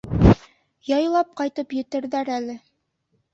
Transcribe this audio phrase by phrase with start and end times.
[0.91, 2.57] Яйлап ҡайтып етерҙәр әле.